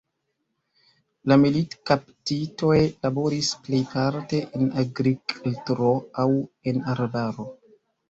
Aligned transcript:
La 1.31 1.37
militkaptitoj 1.41 2.79
laboris 2.79 3.53
plejparte 3.69 4.43
en 4.63 4.75
agrikltro 4.87 5.95
aŭ 6.27 6.31
en 6.75 6.87
arbaro. 6.99 7.51